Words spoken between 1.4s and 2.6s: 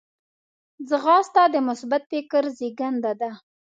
د مثبت فکر